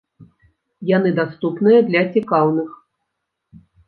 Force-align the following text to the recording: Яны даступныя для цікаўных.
Яны 0.97 1.09
даступныя 1.19 1.79
для 1.89 2.01
цікаўных. 2.15 2.69